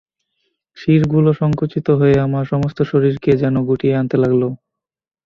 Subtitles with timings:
[0.77, 4.41] শিরগুলো সংকুচিত হয়ে আমার সমস্ত শরীরকে যেন গুটিয়ে আনতে লাগল।